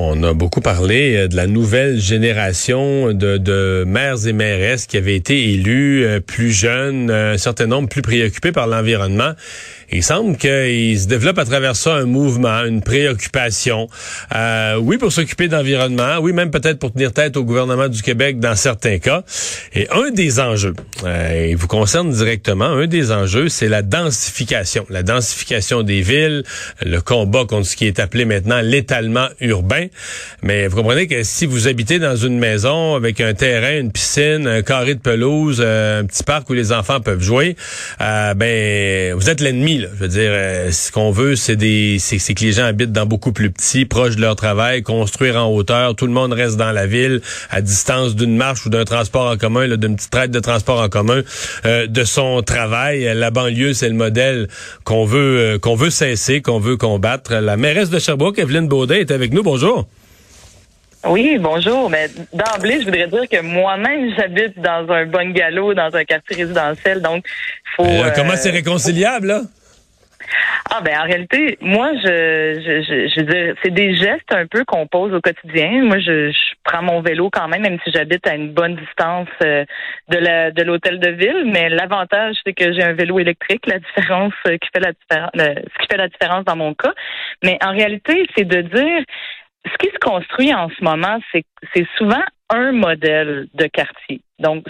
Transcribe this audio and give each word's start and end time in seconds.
On 0.00 0.22
a 0.22 0.32
beaucoup 0.32 0.60
parlé 0.60 1.16
euh, 1.16 1.26
de 1.26 1.34
la 1.34 1.48
nouvelle 1.48 1.98
génération 1.98 3.12
de, 3.12 3.36
de 3.36 3.82
maires 3.84 4.28
et 4.28 4.32
mairesses 4.32 4.86
qui 4.86 4.96
avaient 4.96 5.16
été 5.16 5.50
élus 5.50 6.04
euh, 6.04 6.20
plus 6.20 6.52
jeunes, 6.52 7.10
euh, 7.10 7.34
un 7.34 7.38
certain 7.38 7.66
nombre 7.66 7.88
plus 7.88 8.00
préoccupés 8.00 8.52
par 8.52 8.68
l'environnement. 8.68 9.32
Il 9.90 10.04
semble 10.04 10.36
qu'il 10.36 11.00
se 11.00 11.08
développe 11.08 11.38
à 11.38 11.44
travers 11.44 11.74
ça 11.74 11.94
un 11.94 12.04
mouvement, 12.04 12.62
une 12.64 12.82
préoccupation. 12.82 13.88
Oui, 14.80 14.98
pour 14.98 15.12
s'occuper 15.12 15.48
d'environnement, 15.48 16.18
oui, 16.20 16.34
même 16.34 16.50
peut-être 16.50 16.78
pour 16.78 16.92
tenir 16.92 17.12
tête 17.12 17.38
au 17.38 17.44
gouvernement 17.44 17.88
du 17.88 18.02
Québec 18.02 18.38
dans 18.38 18.54
certains 18.54 18.98
cas. 18.98 19.24
Et 19.74 19.88
un 19.90 20.10
des 20.10 20.40
enjeux, 20.40 20.74
euh, 21.04 21.48
il 21.50 21.56
vous 21.56 21.68
concerne 21.68 22.10
directement, 22.10 22.66
un 22.66 22.86
des 22.86 23.12
enjeux, 23.12 23.48
c'est 23.48 23.68
la 23.68 23.80
densification. 23.80 24.84
La 24.90 25.02
densification 25.02 25.82
des 25.82 26.02
villes, 26.02 26.42
le 26.84 27.00
combat 27.00 27.46
contre 27.46 27.66
ce 27.66 27.76
qui 27.76 27.86
est 27.86 27.98
appelé 27.98 28.26
maintenant 28.26 28.60
l'étalement 28.60 29.28
urbain. 29.40 29.87
Mais 30.42 30.66
vous 30.66 30.76
comprenez 30.76 31.06
que 31.06 31.22
si 31.22 31.46
vous 31.46 31.68
habitez 31.68 31.98
dans 31.98 32.16
une 32.16 32.38
maison 32.38 32.94
avec 32.94 33.20
un 33.20 33.34
terrain, 33.34 33.78
une 33.78 33.92
piscine, 33.92 34.46
un 34.46 34.62
carré 34.62 34.94
de 34.94 35.00
pelouse, 35.00 35.58
euh, 35.60 36.00
un 36.00 36.04
petit 36.04 36.22
parc 36.22 36.48
où 36.50 36.52
les 36.52 36.72
enfants 36.72 37.00
peuvent 37.00 37.22
jouer, 37.22 37.56
euh, 38.00 38.34
ben 38.34 39.14
vous 39.14 39.28
êtes 39.28 39.40
l'ennemi 39.40 39.80
je 39.80 39.98
veux 39.98 40.08
dire, 40.08 40.30
euh, 40.32 40.70
ce 40.70 40.90
qu'on 40.90 41.10
veut, 41.10 41.36
c'est 41.36 41.56
des, 41.56 41.98
c'est 41.98 42.34
que 42.34 42.44
les 42.44 42.52
gens 42.52 42.64
habitent 42.64 42.92
dans 42.92 43.06
beaucoup 43.06 43.32
plus 43.32 43.50
petits, 43.50 43.84
proches 43.84 44.16
de 44.16 44.20
leur 44.20 44.36
travail, 44.36 44.82
construire 44.82 45.36
en 45.36 45.52
hauteur. 45.52 45.94
Tout 45.94 46.06
le 46.06 46.12
monde 46.12 46.32
reste 46.32 46.56
dans 46.56 46.72
la 46.72 46.86
ville, 46.86 47.20
à 47.50 47.60
distance 47.60 48.16
d'une 48.16 48.36
marche 48.36 48.66
ou 48.66 48.70
d'un 48.70 48.84
transport 48.84 49.30
en 49.30 49.36
commun, 49.36 49.68
d'une 49.76 49.96
petite 49.96 50.10
traite 50.10 50.30
de 50.30 50.40
transport 50.40 50.80
en 50.80 50.88
commun, 50.88 51.22
de 51.64 52.04
son 52.04 52.42
travail. 52.42 53.10
La 53.14 53.30
banlieue, 53.30 53.74
c'est 53.74 53.88
le 53.88 53.94
modèle 53.94 54.48
qu'on 54.84 55.04
veut, 55.04 55.58
qu'on 55.60 55.74
veut 55.74 55.90
cesser, 55.90 56.40
qu'on 56.40 56.58
veut 56.58 56.76
combattre. 56.76 57.34
La 57.34 57.56
mairesse 57.56 57.90
de 57.90 57.98
Sherbrooke, 57.98 58.38
Evelyne 58.38 58.68
Baudin, 58.68 58.96
est 58.96 59.10
avec 59.10 59.32
nous. 59.32 59.42
Bonjour. 59.42 59.77
Oui, 61.06 61.38
bonjour. 61.38 61.88
Mais 61.90 62.08
d'emblée, 62.32 62.80
je 62.80 62.84
voudrais 62.84 63.06
dire 63.06 63.28
que 63.28 63.40
moi-même, 63.40 64.12
j'habite 64.16 64.58
dans 64.60 64.90
un 64.90 65.06
bungalow, 65.06 65.74
dans 65.74 65.94
un 65.94 66.04
quartier 66.04 66.36
résidentiel. 66.36 67.00
Donc, 67.02 67.24
faut. 67.76 67.84
comment 68.14 68.36
c'est 68.36 68.50
réconciliable, 68.50 69.28
là? 69.28 69.40
Ah 70.70 70.80
ben 70.82 70.98
en 70.98 71.04
réalité, 71.04 71.56
moi 71.62 71.90
je 71.94 72.60
je, 72.60 72.82
je, 72.82 73.08
je 73.08 73.20
veux 73.20 73.26
dire, 73.26 73.54
c'est 73.62 73.72
des 73.72 73.96
gestes 73.96 74.30
un 74.30 74.46
peu 74.46 74.64
qu'on 74.64 74.86
pose 74.86 75.14
au 75.14 75.20
quotidien. 75.20 75.82
Moi 75.84 75.98
je, 76.00 76.30
je, 76.30 76.54
prends 76.64 76.82
mon 76.82 77.00
vélo 77.00 77.30
quand 77.32 77.48
même, 77.48 77.62
même 77.62 77.78
si 77.82 77.90
j'habite 77.92 78.26
à 78.26 78.34
une 78.34 78.52
bonne 78.52 78.76
distance 78.76 79.28
euh, 79.42 79.64
de 80.08 80.18
la 80.18 80.50
de 80.50 80.62
l'hôtel 80.62 81.00
de 81.00 81.10
ville. 81.10 81.44
Mais 81.46 81.70
l'avantage 81.70 82.36
c'est 82.44 82.52
que 82.52 82.72
j'ai 82.74 82.82
un 82.82 82.92
vélo 82.92 83.18
électrique. 83.18 83.66
La 83.66 83.78
différence 83.78 84.34
euh, 84.46 84.58
qui 84.58 84.68
fait 84.74 84.80
la 84.80 84.92
différence, 84.92 85.30
ce 85.34 85.78
qui 85.80 85.86
fait 85.90 85.96
la 85.96 86.08
différence 86.08 86.44
dans 86.44 86.56
mon 86.56 86.74
cas. 86.74 86.92
Mais 87.42 87.58
en 87.64 87.70
réalité, 87.70 88.28
c'est 88.36 88.46
de 88.46 88.60
dire 88.60 89.04
ce 89.66 89.76
qui 89.78 89.92
se 89.92 89.98
construit 89.98 90.54
en 90.54 90.68
ce 90.68 90.82
moment, 90.82 91.18
c'est 91.32 91.86
souvent 91.96 92.22
un 92.50 92.72
modèle 92.72 93.48
de 93.54 93.66
quartier. 93.66 94.20
Donc 94.38 94.64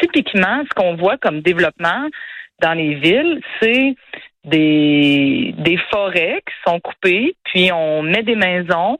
typiquement, 0.00 0.62
ce 0.64 0.74
qu'on 0.74 0.96
voit 0.96 1.18
comme 1.18 1.40
développement 1.40 2.08
dans 2.60 2.74
les 2.74 2.94
villes, 2.94 3.40
c'est 3.60 3.94
des, 4.44 5.54
des 5.58 5.76
forêts 5.90 6.42
qui 6.46 6.54
sont 6.66 6.80
coupées, 6.80 7.34
puis 7.44 7.70
on 7.72 8.02
met 8.02 8.22
des 8.22 8.36
maisons, 8.36 8.98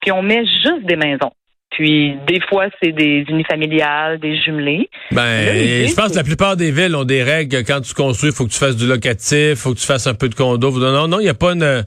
puis 0.00 0.12
on 0.12 0.22
met 0.22 0.44
juste 0.44 0.84
des 0.84 0.96
maisons. 0.96 1.32
Puis 1.72 2.16
des 2.26 2.40
fois, 2.48 2.66
c'est 2.82 2.92
des 2.92 3.24
unifamiliales, 3.28 4.18
des 4.18 4.36
jumelés. 4.36 4.90
Ben, 5.10 5.86
je 5.86 5.94
pense 5.94 6.12
que 6.12 6.16
la 6.16 6.24
plupart 6.24 6.56
des 6.56 6.70
villes 6.70 6.94
ont 6.94 7.04
des 7.04 7.22
règles. 7.22 7.64
Quand 7.64 7.80
tu 7.80 7.94
construis, 7.94 8.30
il 8.30 8.34
faut 8.34 8.44
que 8.44 8.50
tu 8.50 8.58
fasses 8.58 8.76
du 8.76 8.86
locatif, 8.86 9.54
faut 9.54 9.72
que 9.72 9.78
tu 9.78 9.86
fasses 9.86 10.06
un 10.06 10.14
peu 10.14 10.28
de 10.28 10.34
condo. 10.34 10.70
Non, 10.70 11.08
non, 11.08 11.20
il 11.20 11.24
n'y 11.24 11.28
a 11.28 11.34
pas 11.34 11.52
une... 11.52 11.84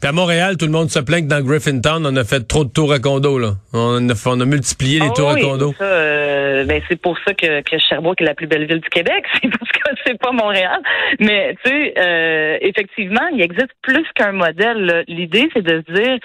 Puis 0.00 0.08
à 0.08 0.12
Montréal, 0.12 0.56
tout 0.56 0.66
le 0.66 0.72
monde 0.72 0.90
se 0.90 1.00
plaint 1.00 1.24
que 1.24 1.28
dans 1.28 1.40
Griffintown, 1.40 2.06
on 2.06 2.14
a 2.16 2.24
fait 2.24 2.46
trop 2.46 2.64
de 2.64 2.70
tours 2.70 2.92
à 2.92 3.00
condo. 3.00 3.38
Là. 3.38 3.54
On, 3.72 4.08
a, 4.08 4.14
on 4.26 4.40
a 4.40 4.44
multiplié 4.44 5.00
les 5.00 5.08
oh 5.08 5.14
tours 5.14 5.30
à 5.30 5.36
condo. 5.36 5.74
Ça, 5.76 5.84
euh, 5.84 6.64
ben, 6.64 6.80
c'est 6.88 7.00
pour 7.00 7.16
ça 7.26 7.34
que, 7.34 7.62
que 7.62 7.78
Sherbrooke 7.78 8.20
est 8.20 8.24
la 8.24 8.34
plus 8.34 8.46
belle 8.46 8.66
ville 8.66 8.80
du 8.80 8.88
Québec. 8.88 9.24
C'est 9.42 9.50
parce 9.50 9.72
que 9.72 9.78
c'est 10.06 10.18
pas 10.18 10.32
Montréal. 10.32 10.80
Mais 11.20 11.54
tu 11.64 11.70
sais, 11.70 11.94
euh, 11.98 12.58
effectivement, 12.60 13.26
il 13.32 13.40
existe 13.40 13.72
plus 13.82 14.04
qu'un 14.14 14.32
modèle. 14.32 15.04
L'idée, 15.08 15.48
c'est 15.54 15.62
de 15.62 15.82
se 15.86 15.92
dire 15.92 16.18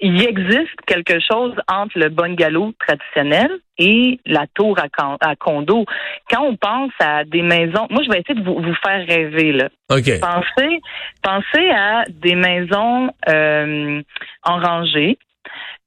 il 0.00 0.22
existe 0.22 0.74
quelque 0.86 1.18
chose 1.20 1.54
entre 1.68 1.98
le 1.98 2.08
bungalow 2.08 2.72
traditionnel 2.78 3.48
et 3.78 4.18
la 4.26 4.46
tour 4.54 4.76
à, 4.78 5.36
condo. 5.36 5.84
Quand 6.30 6.42
on 6.42 6.56
pense 6.56 6.92
à 7.00 7.24
des 7.24 7.42
maisons, 7.42 7.86
moi 7.90 8.02
je 8.04 8.10
vais 8.10 8.20
essayer 8.20 8.40
de 8.40 8.44
vous, 8.44 8.74
faire 8.84 9.06
rêver 9.06 9.52
là. 9.52 9.68
Okay. 9.90 10.18
Pensez, 10.20 10.80
pensez 11.22 11.70
à 11.70 12.04
des 12.08 12.34
maisons 12.34 13.10
euh, 13.28 14.02
en 14.42 14.60
rangée 14.60 15.18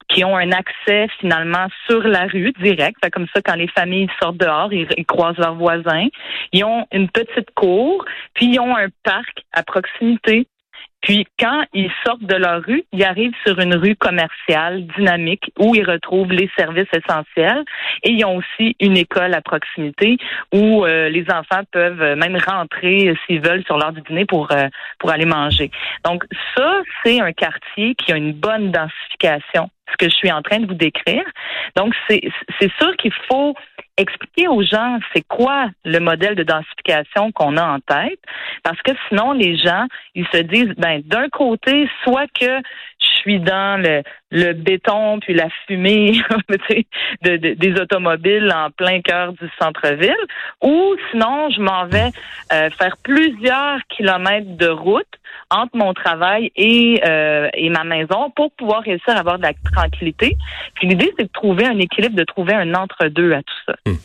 qui 0.10 0.24
ont 0.24 0.38
un 0.38 0.52
accès 0.52 1.08
finalement 1.20 1.68
sur 1.86 2.00
la 2.00 2.28
rue 2.28 2.54
direct. 2.62 2.98
Fait 3.04 3.12
comme 3.12 3.28
ça, 3.34 3.42
quand 3.42 3.56
les 3.56 3.68
familles 3.68 4.08
sortent 4.22 4.38
dehors, 4.38 4.72
ils, 4.72 4.88
ils, 4.96 5.06
croisent 5.06 5.38
leurs 5.38 5.56
voisins. 5.56 6.08
Ils 6.54 6.64
ont 6.64 6.88
une 6.94 7.10
petite 7.10 7.52
cour, 7.56 8.06
puis 8.34 8.54
ils 8.54 8.60
ont 8.60 8.76
un 8.76 8.88
parc 9.04 9.44
à 9.52 9.64
proximité. 9.64 10.48
Puis 11.08 11.26
quand 11.40 11.64
ils 11.74 11.90
sortent 12.06 12.26
de 12.26 12.36
leur 12.36 12.62
rue, 12.64 12.84
ils 12.92 13.06
arrivent 13.06 13.36
sur 13.46 13.58
une 13.60 13.76
rue 13.76 13.96
commerciale 13.96 14.86
dynamique 14.98 15.54
où 15.58 15.74
ils 15.74 15.90
retrouvent 15.90 16.34
les 16.34 16.50
services 16.58 16.90
essentiels 16.92 17.64
et 18.04 18.12
ils 18.12 18.26
ont 18.26 18.36
aussi 18.36 18.76
une 18.82 18.98
école 18.98 19.34
à 19.34 19.40
proximité 19.40 20.18
où 20.54 20.84
euh, 20.84 21.08
les 21.08 21.24
enfants 21.32 21.64
peuvent 21.72 22.18
même 22.18 22.38
rentrer 22.46 23.16
s'ils 23.26 23.40
veulent 23.40 23.64
sur 23.64 23.78
l'heure 23.78 23.94
du 23.94 24.02
dîner 24.02 24.26
pour 24.26 24.52
euh, 24.52 24.68
pour 25.00 25.10
aller 25.10 25.26
manger. 25.26 25.72
Donc 26.04 26.26
ça, 26.58 26.82
c'est 27.06 27.22
un 27.22 27.32
quartier 27.32 27.96
qui 27.96 28.12
a 28.12 28.18
une 28.18 28.34
bonne 28.34 28.72
densification, 28.72 29.70
ce 29.90 29.96
que 29.96 30.10
je 30.10 30.16
suis 30.16 30.32
en 30.34 30.42
train 30.42 30.60
de 30.60 30.68
vous 30.68 30.74
décrire. 30.74 31.24
Donc 31.78 31.96
c'est 32.10 32.20
c'est 32.60 32.72
sûr 32.82 32.98
qu'il 32.98 33.14
faut 33.30 33.56
expliquer 33.98 34.48
aux 34.48 34.62
gens 34.62 35.00
c'est 35.14 35.28
quoi 35.28 35.70
le 35.84 36.00
modèle 36.00 36.36
de 36.36 36.44
densification 36.44 37.32
qu'on 37.32 37.58
a 37.58 37.66
en 37.66 37.80
tête, 37.80 38.20
parce 38.64 38.82
que 38.82 38.92
sinon 39.08 39.34
les 39.34 39.58
gens 39.58 39.86
ils 40.16 40.28
se 40.32 40.38
disent 40.38 40.74
ben 40.78 41.02
d'un 41.06 41.30
côté 41.30 41.90
soit 42.04 42.28
que 42.40 42.62
je 43.08 43.20
suis 43.20 43.40
dans 43.40 43.82
le, 43.82 44.54
béton 44.54 45.20
puis 45.20 45.34
la 45.34 45.48
fumée 45.66 46.14
de, 47.22 47.36
des 47.38 47.74
automobiles 47.80 48.52
en 48.54 48.72
plein 48.72 49.02
cœur 49.02 49.34
du 49.34 49.50
centre-ville, 49.60 50.16
ou 50.62 50.96
sinon 51.12 51.50
je 51.50 51.62
m'en 51.62 51.86
vais 51.88 52.12
euh, 52.54 52.70
faire 52.72 52.96
plusieurs 53.04 53.80
kilomètres 53.90 54.58
de 54.58 54.68
route 54.68 55.06
entre 55.50 55.78
mon 55.78 55.94
travail 55.94 56.52
et, 56.56 57.02
euh, 57.06 57.48
et 57.54 57.70
ma 57.70 57.84
maison 57.84 58.32
pour 58.36 58.52
pouvoir 58.52 58.84
réussir 58.84 59.16
à 59.16 59.20
avoir 59.20 59.38
de 59.38 59.44
la 59.44 59.54
tranquillité. 59.74 60.38
Puis 60.76 60.88
l'idée, 60.88 61.14
c'est 61.18 61.26
de 61.26 61.32
trouver 61.32 61.66
un 61.66 61.80
équilibre, 61.80 62.16
de 62.16 62.24
trouver 62.26 62.54
un 62.54 62.74
entre-deux 62.74 63.34
à 63.34 63.42
tout 63.42 63.56
ça. 63.66 63.76
Hmm. 63.86 63.96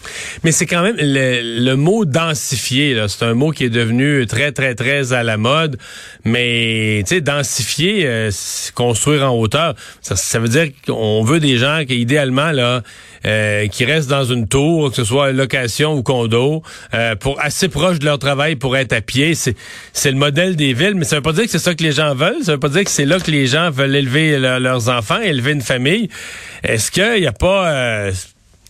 Mais 0.45 0.53
c'est 0.53 0.67
quand 0.67 0.83
même 0.83 0.97
le, 0.99 1.75
mot 1.75 2.05
densifier, 2.05 3.09
c'est 3.09 3.25
un 3.25 3.35
mot 3.35 3.51
qui 3.51 3.65
est 3.65 3.71
devenu 3.71 4.27
très, 4.27 4.53
très, 4.53 4.75
très 4.75 5.13
à 5.13 5.23
la 5.23 5.37
mode. 5.37 5.79
Mais, 6.25 7.03
tu 7.07 7.17
sais, 7.17 7.21
densifier, 7.21 8.07
euh, 8.07 8.31
construire 8.93 9.25
en 9.25 9.35
hauteur, 9.35 9.75
ça, 10.03 10.39
veut 10.39 10.49
dire 10.49 10.69
qu'on 10.87 11.25
veut 11.25 11.41
des 11.41 11.57
gens 11.57 11.83
qui, 11.89 11.99
idéalement, 11.99 12.51
là, 12.51 12.83
euh, 13.25 13.67
qui 13.69 13.87
restent 13.87 14.11
dans 14.11 14.25
une 14.25 14.47
tour, 14.47 14.91
que 14.91 14.97
ce 14.97 15.05
soit 15.05 15.33
location 15.33 15.95
ou 15.95 16.03
condo, 16.03 16.63
euh, 16.93 17.17
pour 17.17 17.41
assez 17.41 17.71
proche 17.71 17.99
de 18.01 18.05
leur 18.05 18.19
travail 18.19 18.57
pour 18.57 18.77
être 18.77 18.93
à 18.93 19.01
pied. 19.01 19.35
C'est, 19.35 19.55
le 20.05 20.19
modèle 20.19 20.57
des 20.57 20.75
villes, 20.75 20.95
mais 20.95 21.05
ça 21.05 21.17
veut 21.17 21.23
pas 21.23 21.33
dire 21.33 21.45
que 21.45 21.51
c'est 21.51 21.59
ça 21.59 21.75
que 21.75 21.83
les 21.83 21.93
gens 21.93 22.15
veulent. 22.15 22.43
Ça 22.43 22.53
veut 22.53 22.61
pas 22.61 22.69
dire 22.69 22.85
que 22.85 22.91
c'est 22.91 23.07
là 23.07 23.19
que 23.19 23.31
les 23.31 23.47
gens 23.47 23.71
veulent 23.71 23.97
élever 23.97 24.39
leurs 24.39 24.91
enfants, 24.91 25.21
élever 25.21 25.53
une 25.53 25.63
famille. 25.63 26.11
Est-ce 26.63 26.91
qu'il 26.91 27.21
n'y 27.21 27.27
a 27.27 27.33
pas... 27.33 27.71
Euh, 27.71 28.13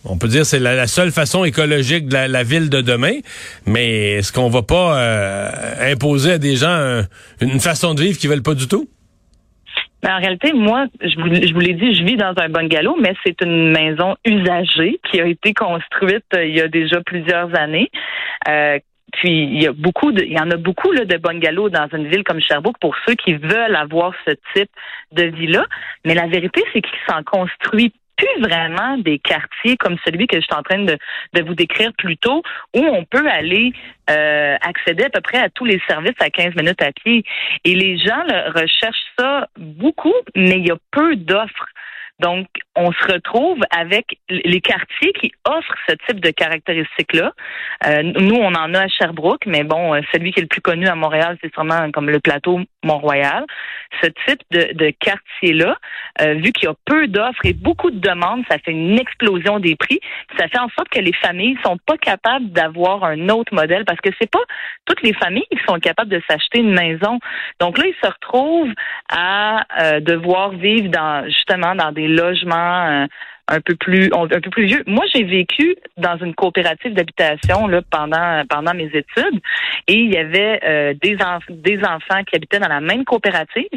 on 0.04 0.18
peut 0.18 0.28
dire 0.28 0.46
c'est 0.46 0.60
la, 0.60 0.86
seule 0.86 1.10
façon 1.10 1.44
écologique 1.44 2.06
de 2.06 2.14
la, 2.14 2.42
ville 2.44 2.70
de 2.70 2.80
demain, 2.80 3.18
mais 3.66 4.18
est-ce 4.18 4.32
qu'on 4.32 4.50
va 4.50 4.62
pas 4.62 5.52
imposer 5.80 6.32
à 6.32 6.38
des 6.38 6.56
gens 6.56 7.02
une 7.40 7.60
façon 7.60 7.94
de 7.94 8.02
vivre 8.02 8.18
qu'ils 8.18 8.30
veulent 8.30 8.42
pas 8.42 8.54
du 8.54 8.68
tout? 8.68 8.88
En 10.10 10.18
réalité, 10.18 10.52
moi, 10.52 10.86
je 11.00 11.16
vous, 11.20 11.32
je 11.32 11.52
vous 11.54 11.60
l'ai 11.60 11.74
dit, 11.74 11.94
je 11.94 12.02
vis 12.02 12.16
dans 12.16 12.34
un 12.36 12.48
bungalow, 12.48 12.96
mais 13.00 13.14
c'est 13.24 13.40
une 13.40 13.70
maison 13.70 14.16
usagée 14.24 15.00
qui 15.10 15.20
a 15.20 15.26
été 15.26 15.54
construite 15.54 16.24
euh, 16.34 16.44
il 16.44 16.56
y 16.56 16.60
a 16.60 16.68
déjà 16.68 17.00
plusieurs 17.02 17.56
années. 17.56 17.88
Euh, 18.48 18.78
puis 19.12 19.44
il 19.44 19.62
y 19.62 19.66
a 19.66 19.72
beaucoup 19.72 20.10
de, 20.10 20.22
il 20.22 20.32
y 20.32 20.40
en 20.40 20.50
a 20.50 20.56
beaucoup 20.56 20.90
là, 20.90 21.04
de 21.04 21.16
bungalows 21.18 21.68
dans 21.68 21.86
une 21.92 22.08
ville 22.08 22.24
comme 22.24 22.40
Sherbrooke 22.40 22.78
pour 22.80 22.96
ceux 23.06 23.14
qui 23.14 23.34
veulent 23.34 23.76
avoir 23.76 24.12
ce 24.26 24.32
type 24.54 24.70
de 25.12 25.24
vie-là. 25.24 25.66
Mais 26.04 26.14
la 26.14 26.26
vérité, 26.26 26.62
c'est 26.72 26.80
qu'ils 26.80 26.98
s'en 27.08 27.22
construit 27.22 27.92
plus 28.16 28.42
vraiment 28.42 28.98
des 28.98 29.18
quartiers 29.18 29.76
comme 29.76 29.96
celui 30.04 30.26
que 30.26 30.36
je 30.36 30.42
suis 30.42 30.54
en 30.54 30.62
train 30.62 30.84
de, 30.84 30.96
de 31.32 31.42
vous 31.42 31.54
décrire 31.54 31.92
plus 31.98 32.16
tôt, 32.16 32.42
où 32.74 32.80
on 32.80 33.04
peut 33.04 33.28
aller 33.28 33.72
euh, 34.10 34.56
accéder 34.60 35.04
à 35.04 35.10
peu 35.10 35.20
près 35.20 35.38
à 35.38 35.50
tous 35.50 35.64
les 35.64 35.80
services 35.88 36.20
à 36.20 36.30
15 36.30 36.54
minutes 36.56 36.82
à 36.82 36.92
pied. 36.92 37.24
Et 37.64 37.74
les 37.74 37.98
gens 37.98 38.24
recherchent 38.54 39.12
ça 39.18 39.48
beaucoup, 39.56 40.14
mais 40.34 40.58
il 40.58 40.66
y 40.66 40.70
a 40.70 40.76
peu 40.90 41.16
d'offres. 41.16 41.68
Donc, 42.18 42.46
on 42.74 42.90
se 42.92 43.12
retrouve 43.12 43.58
avec 43.70 44.18
les 44.30 44.60
quartiers 44.60 45.12
qui 45.20 45.32
offrent 45.44 45.74
ce 45.88 45.94
type 46.06 46.20
de 46.20 46.30
caractéristiques-là. 46.30 47.32
Euh, 47.86 48.02
nous, 48.02 48.36
on 48.36 48.54
en 48.54 48.74
a 48.74 48.84
à 48.84 48.88
Sherbrooke, 48.88 49.44
mais 49.46 49.62
bon, 49.62 49.94
euh, 49.94 50.00
celui 50.12 50.32
qui 50.32 50.40
est 50.40 50.42
le 50.42 50.48
plus 50.48 50.62
connu 50.62 50.86
à 50.86 50.94
Montréal, 50.94 51.36
c'est 51.42 51.52
sûrement 51.52 51.90
comme 51.90 52.08
le 52.08 52.20
plateau 52.20 52.60
Mont-Royal. 52.82 53.44
Ce 54.02 54.08
type 54.26 54.40
de, 54.50 54.72
de 54.72 54.92
quartier-là, 55.00 55.76
euh, 56.22 56.34
vu 56.34 56.52
qu'il 56.52 56.64
y 56.64 56.68
a 56.68 56.74
peu 56.86 57.08
d'offres 57.08 57.44
et 57.44 57.52
beaucoup 57.52 57.90
de 57.90 57.98
demandes, 57.98 58.42
ça 58.50 58.58
fait 58.58 58.72
une 58.72 58.98
explosion 58.98 59.58
des 59.58 59.76
prix. 59.76 60.00
Ça 60.38 60.48
fait 60.48 60.58
en 60.58 60.68
sorte 60.70 60.88
que 60.88 61.00
les 61.00 61.12
familles 61.12 61.58
sont 61.64 61.76
pas 61.86 61.98
capables 61.98 62.50
d'avoir 62.52 63.04
un 63.04 63.28
autre 63.28 63.54
modèle 63.54 63.84
parce 63.84 64.00
que 64.00 64.10
c'est 64.18 64.30
pas 64.30 64.42
toutes 64.86 65.02
les 65.02 65.12
familles 65.12 65.46
qui 65.50 65.58
sont 65.68 65.78
capables 65.78 66.10
de 66.10 66.22
s'acheter 66.28 66.60
une 66.60 66.72
maison. 66.72 67.18
Donc 67.60 67.76
là, 67.76 67.84
ils 67.86 67.94
se 68.02 68.10
retrouvent 68.10 68.72
à 69.10 69.64
devoir 70.00 70.50
vivre 70.50 70.88
dans 70.88 71.24
justement 71.26 71.74
dans 71.74 71.92
des 71.92 72.08
logements 72.08 72.61
un 73.48 73.60
peu 73.60 73.74
plus 73.74 74.10
un 74.12 74.26
peu 74.26 74.50
plus 74.50 74.66
vieux. 74.66 74.82
Moi, 74.86 75.04
j'ai 75.14 75.24
vécu 75.24 75.76
dans 75.96 76.16
une 76.18 76.34
coopérative 76.34 76.94
d'habitation 76.94 77.66
là 77.66 77.82
pendant 77.90 78.42
pendant 78.48 78.74
mes 78.74 78.86
études 78.86 79.40
et 79.88 79.94
il 79.94 80.12
y 80.12 80.16
avait 80.16 80.60
euh, 80.64 80.94
des 81.02 81.16
des 81.50 81.78
enfants 81.84 82.22
qui 82.24 82.36
habitaient 82.36 82.60
dans 82.60 82.68
la 82.68 82.80
même 82.80 83.04
coopérative. 83.04 83.68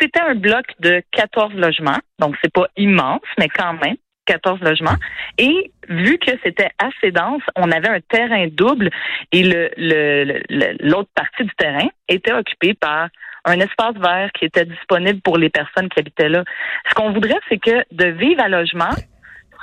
C'était 0.00 0.20
un 0.20 0.34
bloc 0.34 0.64
de 0.78 1.02
14 1.10 1.54
logements, 1.54 1.98
donc 2.20 2.36
c'est 2.42 2.52
pas 2.52 2.68
immense, 2.76 3.22
mais 3.38 3.48
quand 3.48 3.72
même 3.72 3.96
14 4.26 4.60
logements. 4.60 4.96
Et 5.38 5.72
vu 5.88 6.18
que 6.18 6.30
c'était 6.44 6.70
assez 6.78 7.10
dense, 7.10 7.42
on 7.56 7.72
avait 7.72 7.88
un 7.88 8.00
terrain 8.00 8.46
double 8.46 8.90
et 9.32 9.42
l'autre 9.42 11.10
partie 11.14 11.44
du 11.44 11.54
terrain 11.56 11.88
était 12.08 12.32
occupée 12.32 12.74
par 12.74 13.08
un 13.44 13.60
espace 13.60 13.96
vert 13.96 14.30
qui 14.32 14.44
était 14.44 14.64
disponible 14.64 15.20
pour 15.20 15.38
les 15.38 15.50
personnes 15.50 15.88
qui 15.88 16.00
habitaient 16.00 16.28
là. 16.28 16.44
Ce 16.88 16.94
qu'on 16.94 17.12
voudrait, 17.12 17.38
c'est 17.48 17.58
que 17.58 17.84
de 17.92 18.06
vivre 18.06 18.42
à 18.42 18.48
logement, 18.48 18.94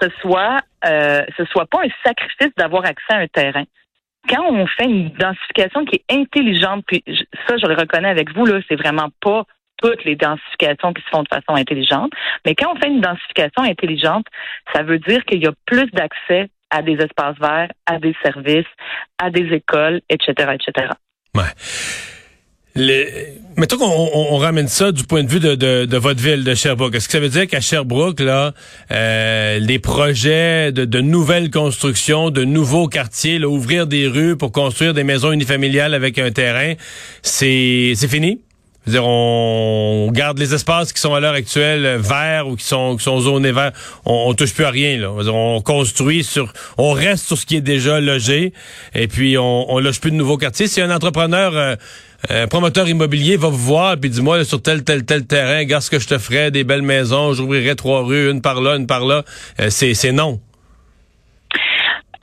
ce 0.01 0.09
soit, 0.21 0.57
euh, 0.85 1.23
ce 1.37 1.45
soit 1.45 1.65
pas 1.67 1.79
un 1.83 1.89
sacrifice 2.03 2.53
d'avoir 2.57 2.85
accès 2.85 3.13
à 3.13 3.17
un 3.17 3.27
terrain. 3.27 3.63
Quand 4.27 4.43
on 4.49 4.65
fait 4.65 4.85
une 4.85 5.09
densification 5.09 5.85
qui 5.85 5.97
est 5.97 6.13
intelligente, 6.13 6.83
puis 6.87 7.03
ça, 7.47 7.57
je 7.57 7.67
le 7.67 7.75
reconnais 7.75 8.09
avec 8.09 8.33
vous, 8.33 8.45
là, 8.45 8.59
c'est 8.67 8.75
vraiment 8.75 9.09
pas 9.21 9.43
toutes 9.77 10.03
les 10.05 10.15
densifications 10.15 10.93
qui 10.93 11.03
se 11.03 11.09
font 11.09 11.23
de 11.23 11.27
façon 11.27 11.55
intelligente. 11.55 12.11
Mais 12.45 12.55
quand 12.55 12.73
on 12.73 12.79
fait 12.79 12.87
une 12.87 13.01
densification 13.01 13.63
intelligente, 13.63 14.25
ça 14.73 14.83
veut 14.83 14.99
dire 14.99 15.23
qu'il 15.25 15.43
y 15.43 15.47
a 15.47 15.51
plus 15.65 15.89
d'accès 15.91 16.49
à 16.69 16.81
des 16.81 16.93
espaces 16.93 17.37
verts, 17.39 17.71
à 17.85 17.99
des 17.99 18.15
services, 18.23 18.65
à 19.19 19.29
des 19.29 19.53
écoles, 19.53 20.01
etc., 20.09 20.53
etc. 20.53 20.89
Les... 22.75 23.39
Mettons 23.57 23.77
qu'on 23.77 24.09
on, 24.33 24.37
ramène 24.37 24.67
ça 24.67 24.91
du 24.91 25.05
point 25.05 25.23
de 25.23 25.29
vue 25.29 25.39
de, 25.39 25.55
de, 25.55 25.85
de 25.85 25.97
votre 25.97 26.21
ville, 26.21 26.43
de 26.43 26.53
Sherbrooke. 26.53 26.93
Est-ce 26.93 27.07
que 27.07 27.13
ça 27.13 27.19
veut 27.21 27.29
dire 27.29 27.47
qu'à 27.47 27.61
Sherbrooke, 27.61 28.19
là, 28.19 28.53
euh, 28.91 29.59
les 29.59 29.79
projets 29.79 30.73
de, 30.73 30.83
de, 30.83 30.99
nouvelles 30.99 31.49
constructions, 31.49 32.31
de 32.31 32.43
nouveaux 32.43 32.89
quartiers, 32.89 33.39
là, 33.39 33.47
ouvrir 33.47 33.87
des 33.87 34.07
rues 34.07 34.35
pour 34.35 34.51
construire 34.51 34.93
des 34.93 35.05
maisons 35.05 35.31
unifamiliales 35.31 35.93
avec 35.93 36.19
un 36.19 36.31
terrain, 36.31 36.73
c'est 37.21 37.95
fini? 37.95 38.41
dire, 38.87 39.05
on 39.05 40.09
garde 40.11 40.37
les 40.37 40.53
espaces 40.53 40.93
qui 40.93 41.01
sont 41.01 41.13
à 41.13 41.19
l'heure 41.19 41.33
actuelle 41.33 41.97
verts 41.99 42.47
ou 42.47 42.55
qui 42.55 42.65
sont, 42.65 42.97
qui 42.97 43.03
sont 43.03 43.19
zonés 43.21 43.51
verts. 43.51 43.71
On, 44.05 44.25
on 44.27 44.33
touche 44.33 44.53
plus 44.53 44.65
à 44.65 44.69
rien. 44.69 44.97
Là. 44.97 45.11
on 45.11 45.61
construit 45.61 46.23
sur, 46.23 46.53
on 46.77 46.91
reste 46.91 47.25
sur 47.25 47.37
ce 47.37 47.45
qui 47.45 47.55
est 47.55 47.61
déjà 47.61 47.99
logé 47.99 48.53
et 48.93 49.07
puis 49.07 49.37
on, 49.37 49.71
on 49.71 49.79
loge 49.79 49.99
plus 49.99 50.11
de 50.11 50.15
nouveaux 50.15 50.37
quartiers. 50.37 50.67
Si 50.67 50.81
un 50.81 50.91
entrepreneur, 50.91 51.55
euh, 51.55 51.75
un 52.29 52.47
promoteur 52.47 52.87
immobilier 52.87 53.37
va 53.37 53.49
vous 53.49 53.57
voir 53.57 53.95
puis 53.99 54.09
dis-moi 54.09 54.43
sur 54.43 54.61
tel 54.61 54.83
tel 54.83 55.05
tel 55.05 55.25
terrain, 55.25 55.59
regarde 55.59 55.83
ce 55.83 55.91
que 55.91 55.99
je 55.99 56.07
te 56.07 56.17
ferais, 56.17 56.51
des 56.51 56.63
belles 56.63 56.81
maisons, 56.81 57.33
j'ouvrirais 57.33 57.75
trois 57.75 58.03
rues, 58.03 58.31
une 58.31 58.41
par 58.41 58.61
là, 58.61 58.75
une 58.75 58.87
par 58.87 59.05
là. 59.05 59.23
Euh, 59.59 59.69
c'est 59.69 59.93
c'est 59.93 60.11
non. 60.11 60.39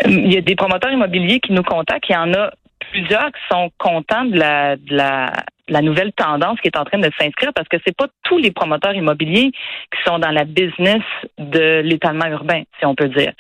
Il 0.07 0.33
y 0.33 0.37
a 0.37 0.41
des 0.41 0.57
promoteurs 0.57 0.91
immobiliers 0.91 1.41
qui 1.41 1.53
nous 1.53 1.63
contactent. 1.63 2.09
Il 2.09 2.13
y 2.13 2.17
en 2.17 2.33
a 2.35 2.51
plusieurs 2.91 3.27
qui 3.27 3.41
sont 3.51 3.71
contents 3.79 4.25
de 4.25 4.37
la, 4.37 4.77
de 4.77 4.97
la 4.97 5.33
la 5.69 5.81
nouvelle 5.81 6.13
tendance 6.13 6.61
qui 6.61 6.69
est 6.69 6.77
en 6.77 6.85
train 6.85 6.99
de 6.99 7.11
s'inscrire 7.19 7.53
parce 7.55 7.69
que 7.69 7.77
c'est 7.85 7.97
pas 7.97 8.07
tous 8.25 8.39
les 8.39 8.51
promoteurs 8.51 8.95
immobiliers 8.95 9.51
qui 9.53 10.03
sont 10.05 10.19
dans 10.19 10.31
la 10.31 10.45
business 10.45 11.03
de 11.39 11.81
l'étalement 11.85 12.27
urbain, 12.27 12.63
si 12.79 12.87
on 12.87 12.95
peut 12.95 13.09
dire. 13.09 13.33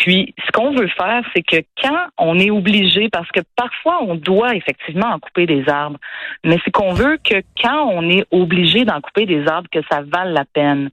Puis, 0.00 0.34
ce 0.46 0.50
qu'on 0.52 0.72
veut 0.72 0.88
faire, 0.88 1.22
c'est 1.34 1.42
que 1.42 1.62
quand 1.82 2.06
on 2.16 2.38
est 2.38 2.50
obligé, 2.50 3.10
parce 3.10 3.30
que 3.32 3.40
parfois 3.54 4.02
on 4.02 4.14
doit 4.14 4.54
effectivement 4.54 5.08
en 5.08 5.18
couper 5.18 5.44
des 5.44 5.68
arbres, 5.68 5.98
mais 6.42 6.56
c'est 6.64 6.70
qu'on 6.70 6.94
veut 6.94 7.18
que 7.22 7.42
quand 7.62 7.84
on 7.92 8.08
est 8.08 8.24
obligé 8.30 8.86
d'en 8.86 9.02
couper 9.02 9.26
des 9.26 9.46
arbres, 9.46 9.68
que 9.70 9.80
ça 9.90 10.00
vale 10.00 10.32
la 10.32 10.46
peine, 10.46 10.88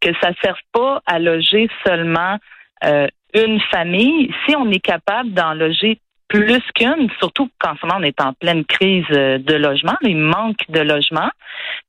que 0.00 0.10
ça 0.20 0.30
serve 0.42 0.58
pas 0.72 1.00
à 1.06 1.20
loger 1.20 1.68
seulement 1.86 2.36
euh, 2.84 3.06
une 3.32 3.60
famille. 3.70 4.34
Si 4.44 4.56
on 4.56 4.68
est 4.72 4.84
capable 4.84 5.30
d'en 5.34 5.54
loger 5.54 6.00
plus 6.28 6.62
qu'une, 6.74 7.08
surtout 7.18 7.48
quand 7.58 7.74
ce 7.80 7.86
moment 7.86 8.00
on 8.00 8.04
est 8.04 8.20
en 8.20 8.32
pleine 8.34 8.64
crise 8.64 9.04
euh, 9.12 9.38
de 9.38 9.54
logement, 9.54 9.96
il 10.02 10.16
manque 10.16 10.60
de 10.68 10.80
logement. 10.80 11.30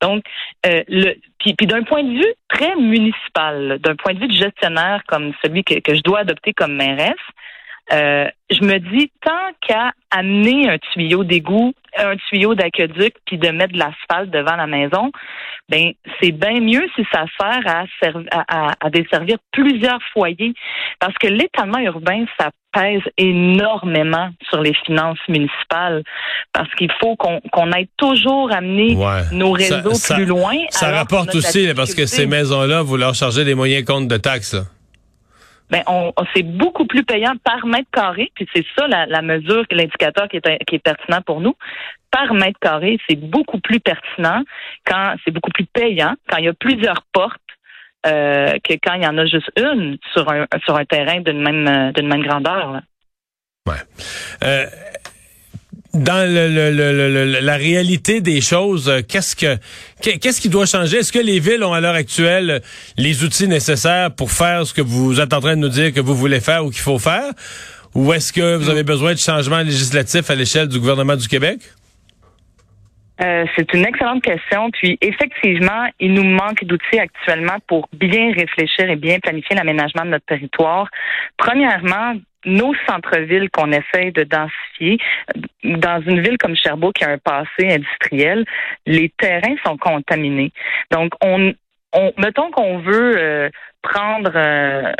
Donc, 0.01 0.23
euh, 0.65 0.81
puis, 1.39 1.53
puis 1.53 1.67
d'un 1.67 1.83
point 1.83 2.03
de 2.03 2.13
vue 2.13 2.33
très 2.47 2.75
municipal, 2.75 3.79
d'un 3.79 3.95
point 3.95 4.13
de 4.13 4.19
vue 4.19 4.27
de 4.27 4.33
gestionnaire 4.33 5.03
comme 5.07 5.33
celui 5.43 5.63
que, 5.63 5.79
que 5.79 5.93
je 5.93 6.01
dois 6.01 6.19
adopter 6.19 6.53
comme 6.53 6.75
mairesse, 6.75 7.15
euh, 7.91 8.25
je 8.51 8.63
me 8.63 8.77
dis 8.77 9.11
tant 9.23 9.51
qu'à 9.65 9.91
amener 10.11 10.69
un 10.69 10.77
tuyau 10.77 11.23
d'égout, 11.23 11.73
un 11.97 12.15
tuyau 12.29 12.55
d'aqueduc, 12.55 13.15
puis 13.25 13.37
de 13.37 13.49
mettre 13.49 13.73
de 13.73 13.79
l'asphalte 13.79 14.29
devant 14.29 14.55
la 14.55 14.67
maison, 14.67 15.11
ben 15.69 15.91
c'est 16.19 16.31
bien 16.31 16.59
mieux 16.59 16.87
si 16.95 17.03
ça 17.11 17.25
sert 17.39 17.61
à, 17.65 17.85
à, 18.31 18.73
à, 18.79 18.89
desservir 18.89 19.37
plusieurs 19.51 19.99
foyers, 20.13 20.53
parce 20.99 21.15
que 21.17 21.27
l'étalement 21.27 21.79
urbain, 21.79 22.25
ça 22.39 22.49
pèse 22.71 23.01
énormément 23.17 24.29
sur 24.49 24.61
les 24.61 24.73
finances 24.85 25.19
municipales, 25.27 26.03
parce 26.53 26.73
qu'il 26.75 26.91
faut 26.99 27.15
qu'on 27.15 27.39
qu'on 27.51 27.71
aille 27.71 27.89
toujours 27.97 28.51
amener 28.51 28.95
nos 29.31 29.51
réseaux 29.51 30.13
plus 30.13 30.25
loin. 30.25 30.55
Ça 30.69 30.91
rapporte 30.91 31.33
aussi, 31.35 31.71
parce 31.75 31.95
que 31.95 32.05
ces 32.05 32.27
maisons-là, 32.27 32.83
vous 32.83 32.97
leur 32.97 33.15
chargez 33.15 33.45
des 33.45 33.55
moyens 33.55 33.85
compte 33.85 34.07
de 34.07 34.17
taxes. 34.17 34.53
Là 34.53 34.61
ben 35.69 35.83
on, 35.87 36.13
c'est 36.35 36.43
beaucoup 36.43 36.85
plus 36.85 37.03
payant 37.03 37.33
par 37.43 37.65
mètre 37.65 37.89
carré, 37.91 38.31
puis 38.33 38.47
c'est 38.53 38.65
ça 38.77 38.87
la, 38.87 39.05
la 39.05 39.21
mesure, 39.21 39.65
l'indicateur 39.71 40.27
qui 40.27 40.37
est, 40.37 40.65
qui 40.65 40.75
est 40.75 40.83
pertinent 40.83 41.21
pour 41.21 41.41
nous. 41.41 41.55
Par 42.11 42.33
mètre 42.33 42.59
carré, 42.59 42.97
c'est 43.07 43.15
beaucoup 43.15 43.59
plus 43.59 43.79
pertinent 43.79 44.43
quand 44.85 45.15
c'est 45.23 45.31
beaucoup 45.31 45.51
plus 45.51 45.65
payant 45.65 46.15
quand 46.27 46.37
il 46.37 46.45
y 46.45 46.49
a 46.49 46.53
plusieurs 46.53 47.03
portes 47.11 47.39
euh, 48.07 48.53
que 48.63 48.73
quand 48.83 48.93
il 48.93 49.03
y 49.03 49.07
en 49.07 49.17
a 49.17 49.25
juste 49.25 49.51
une 49.57 49.97
sur 50.13 50.31
un 50.31 50.45
sur 50.63 50.75
un 50.75 50.85
terrain 50.85 51.19
d'une 51.21 51.41
même 51.41 51.91
d'une 51.91 52.07
même 52.07 52.23
grandeur. 52.23 52.71
Là. 52.71 52.81
Ouais. 53.67 53.75
Euh, 54.43 54.65
dans 55.93 56.27
le, 56.31 57.39
la 57.41 57.55
réalité 57.55 58.21
des 58.21 58.41
choses, 58.41 58.89
euh, 58.89 59.01
qu'est-ce 59.01 59.35
que 59.35 59.57
qu'est-ce 60.01 60.39
qui 60.39 60.49
doit 60.49 60.65
changer? 60.65 60.97
Est-ce 60.97 61.11
que 61.11 61.19
les 61.19 61.39
villes 61.39 61.63
ont 61.63 61.73
à 61.73 61.81
l'heure 61.81 61.95
actuelle 61.95 62.61
les 62.97 63.23
outils 63.23 63.47
nécessaires 63.47 64.13
pour 64.13 64.31
faire 64.31 64.65
ce 64.67 64.73
que 64.73 64.81
vous 64.81 65.19
êtes 65.19 65.33
en 65.33 65.39
train 65.39 65.55
de 65.55 65.61
nous 65.61 65.69
dire 65.69 65.91
que 65.93 65.99
vous 65.99 66.15
voulez 66.15 66.41
faire 66.41 66.63
ou 66.63 66.69
qu'il 66.69 66.81
faut 66.81 66.99
faire? 66.99 67.31
Ou 67.95 68.13
est-ce 68.13 68.31
que 68.31 68.55
vous 68.55 68.69
avez 68.69 68.83
besoin 68.83 69.13
de 69.13 69.17
changements 69.17 69.59
législatifs 69.59 70.29
à 70.29 70.35
l'échelle 70.35 70.67
du 70.67 70.79
gouvernement 70.79 71.15
du 71.15 71.27
Québec? 71.27 71.59
Euh, 73.21 73.45
c'est 73.55 73.73
une 73.73 73.85
excellente 73.85 74.23
question. 74.23 74.69
Puis 74.71 74.97
effectivement, 75.01 75.87
il 75.99 76.13
nous 76.13 76.23
manque 76.23 76.63
d'outils 76.63 76.99
actuellement 76.99 77.57
pour 77.67 77.89
bien 77.91 78.31
réfléchir 78.31 78.89
et 78.89 78.95
bien 78.95 79.19
planifier 79.19 79.55
l'aménagement 79.55 80.05
de 80.05 80.11
notre 80.11 80.25
territoire. 80.25 80.87
Premièrement, 81.37 82.13
nos 82.45 82.73
centres-villes 82.87 83.49
qu'on 83.49 83.71
essaie 83.71 84.11
de 84.11 84.23
densifier, 84.23 84.97
dans 85.63 86.01
une 86.01 86.21
ville 86.21 86.37
comme 86.37 86.55
Sherbrooke 86.55 86.95
qui 86.95 87.03
a 87.03 87.11
un 87.11 87.17
passé 87.17 87.69
industriel, 87.69 88.45
les 88.85 89.09
terrains 89.17 89.55
sont 89.65 89.77
contaminés. 89.77 90.51
Donc, 90.91 91.13
on, 91.23 91.53
on 91.93 92.13
mettons 92.17 92.51
qu'on 92.51 92.79
veut 92.79 93.17
euh, 93.17 93.49
prendre 93.81 94.31
euh, 94.35 94.91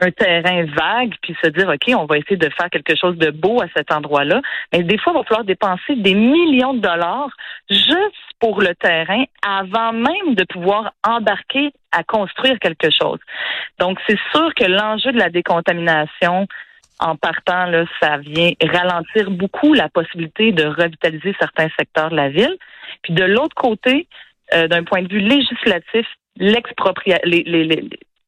un, 0.00 0.10
terrain 0.12 0.64
vague 0.64 1.14
puis 1.22 1.36
se 1.42 1.48
dire 1.50 1.68
ok 1.68 1.94
on 1.96 2.06
va 2.06 2.18
essayer 2.18 2.36
de 2.36 2.48
faire 2.50 2.70
quelque 2.70 2.94
chose 2.96 3.16
de 3.18 3.30
beau 3.30 3.60
à 3.60 3.66
cet 3.76 3.92
endroit-là 3.92 4.40
mais 4.72 4.82
des 4.82 4.96
fois 4.98 5.12
il 5.14 5.18
va 5.18 5.24
falloir 5.24 5.44
dépenser 5.44 5.96
des 5.96 6.14
millions 6.14 6.74
de 6.74 6.80
dollars 6.80 7.30
juste 7.68 8.14
pour 8.38 8.60
le 8.60 8.74
terrain 8.74 9.24
avant 9.46 9.92
même 9.92 10.34
de 10.34 10.44
pouvoir 10.44 10.92
embarquer 11.06 11.72
à 11.92 12.04
construire 12.04 12.58
quelque 12.58 12.88
chose. 12.90 13.18
Donc 13.78 13.98
c'est 14.06 14.18
sûr 14.32 14.54
que 14.54 14.64
l'enjeu 14.64 15.12
de 15.12 15.18
la 15.18 15.30
décontamination 15.30 16.46
en 16.98 17.16
partant 17.16 17.66
là 17.66 17.84
ça 18.00 18.18
vient 18.18 18.52
ralentir 18.62 19.30
beaucoup 19.30 19.74
la 19.74 19.88
possibilité 19.88 20.52
de 20.52 20.64
revitaliser 20.64 21.34
certains 21.40 21.68
secteurs 21.78 22.10
de 22.10 22.16
la 22.16 22.28
ville. 22.28 22.56
Puis 23.02 23.12
de 23.12 23.24
l'autre 23.24 23.54
côté 23.54 24.06
euh, 24.54 24.68
d'un 24.68 24.84
point 24.84 25.02
de 25.02 25.08
vue 25.08 25.20
législatif 25.20 26.06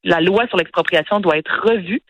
la 0.05 0.21
loi 0.21 0.47
sur 0.49 0.57
l'expropriation 0.57 1.21
doit 1.21 1.37
être 1.37 1.61
revue 1.63 2.03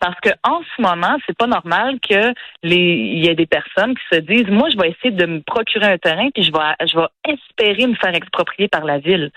parce 0.00 0.18
que 0.20 0.30
en 0.44 0.60
ce 0.76 0.82
moment, 0.82 1.16
c'est 1.26 1.36
pas 1.36 1.46
normal 1.46 1.98
que 2.00 2.32
il 2.62 3.24
y 3.24 3.28
ait 3.28 3.34
des 3.34 3.46
personnes 3.46 3.94
qui 3.94 4.16
se 4.16 4.20
disent 4.20 4.48
moi 4.48 4.68
je 4.70 4.76
vais 4.76 4.90
essayer 4.90 5.10
de 5.10 5.26
me 5.26 5.40
procurer 5.40 5.86
un 5.86 5.98
terrain 5.98 6.28
puis 6.34 6.42
je 6.42 6.52
vais 6.52 6.86
je 6.86 6.98
vais 6.98 7.06
espérer 7.34 7.86
me 7.86 7.94
faire 7.94 8.14
exproprier 8.14 8.68
par 8.68 8.84
la 8.84 8.98
ville. 8.98 9.30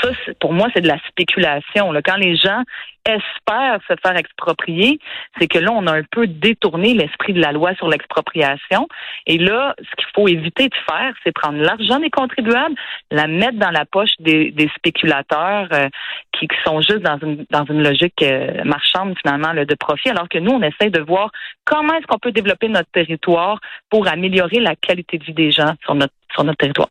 Ça, 0.00 0.08
pour 0.40 0.52
moi, 0.52 0.68
c'est 0.74 0.80
de 0.80 0.88
la 0.88 0.98
spéculation. 1.08 1.92
Quand 2.04 2.16
les 2.16 2.36
gens 2.36 2.62
espèrent 3.04 3.80
se 3.88 3.94
faire 4.00 4.16
exproprier, 4.16 4.98
c'est 5.38 5.48
que 5.48 5.58
là, 5.58 5.72
on 5.72 5.86
a 5.86 5.92
un 5.92 6.04
peu 6.10 6.26
détourné 6.26 6.94
l'esprit 6.94 7.32
de 7.32 7.40
la 7.40 7.52
loi 7.52 7.74
sur 7.74 7.88
l'expropriation. 7.88 8.88
Et 9.26 9.38
là, 9.38 9.74
ce 9.78 9.96
qu'il 9.96 10.06
faut 10.14 10.28
éviter 10.28 10.68
de 10.68 10.74
faire, 10.88 11.12
c'est 11.24 11.32
prendre 11.32 11.58
l'argent 11.58 11.98
des 11.98 12.10
contribuables, 12.10 12.74
la 13.10 13.26
mettre 13.26 13.58
dans 13.58 13.70
la 13.70 13.84
poche 13.84 14.12
des, 14.20 14.52
spéculateurs 14.76 15.68
euh, 15.72 15.88
qui, 16.32 16.48
sont 16.64 16.80
juste 16.80 17.00
dans 17.00 17.18
une, 17.18 17.44
dans 17.50 17.64
une 17.64 17.82
logique 17.82 18.22
euh, 18.22 18.64
marchande, 18.64 19.14
finalement, 19.20 19.52
de 19.52 19.74
profit, 19.74 20.10
alors 20.10 20.28
que 20.28 20.38
nous, 20.38 20.52
on 20.52 20.62
essaie 20.62 20.90
de 20.90 21.00
voir 21.00 21.30
comment 21.64 21.94
est-ce 21.94 22.06
qu'on 22.06 22.18
peut 22.18 22.32
développer 22.32 22.68
notre 22.68 22.90
territoire 22.90 23.60
pour 23.90 24.08
améliorer 24.08 24.60
la 24.60 24.76
qualité 24.76 25.18
de 25.18 25.24
vie 25.24 25.34
des 25.34 25.50
gens 25.50 25.74
sur 25.82 25.94
notre, 25.94 26.14
sur 26.32 26.44
notre 26.44 26.58
territoire. 26.58 26.88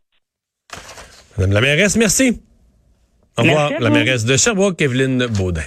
Madame 1.38 1.52
la 1.52 1.60
mairesse, 1.60 1.96
merci. 1.96 2.51
Au 3.38 3.42
revoir, 3.42 3.72
la 3.80 3.90
mairesse 3.90 4.24
de 4.24 4.36
Sherbrooke, 4.36 4.80
Evelyne 4.82 5.26
Baudin. 5.26 5.62